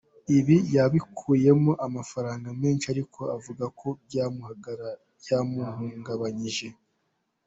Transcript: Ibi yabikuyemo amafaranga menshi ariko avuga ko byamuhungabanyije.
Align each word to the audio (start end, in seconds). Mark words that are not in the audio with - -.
Ibi 0.37 0.57
yabikuyemo 0.75 1.71
amafaranga 1.87 2.47
menshi 2.61 2.85
ariko 2.93 3.19
avuga 3.35 3.65
ko 3.79 3.87
byamuhungabanyije. 4.05 6.67